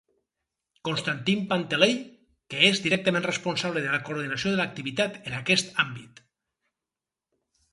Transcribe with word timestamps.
Constantin 0.87 1.43
Panteley, 1.51 1.93
que 2.53 2.63
és 2.69 2.81
directament 2.85 3.27
responsable 3.27 3.83
de 3.85 3.93
la 3.97 4.01
coordinació 4.09 4.55
de 4.55 4.59
l'activitat 4.61 5.21
en 5.23 5.39
aquest 5.43 5.71
àmbit. 5.85 6.25